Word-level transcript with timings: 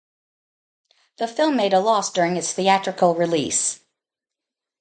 The 1.17 1.27
film 1.27 1.55
made 1.57 1.73
a 1.73 1.79
loss 1.79 2.11
during 2.11 2.35
its 2.35 2.53
theatrical 2.53 3.13
release. 3.13 3.81